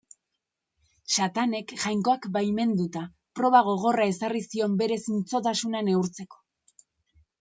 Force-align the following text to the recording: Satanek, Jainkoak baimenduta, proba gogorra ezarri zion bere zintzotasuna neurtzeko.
Satanek, 1.15 1.73
Jainkoak 1.83 2.25
baimenduta, 2.37 3.03
proba 3.41 3.61
gogorra 3.69 4.09
ezarri 4.15 4.43
zion 4.55 4.81
bere 4.81 5.01
zintzotasuna 5.07 5.83
neurtzeko. 5.91 6.43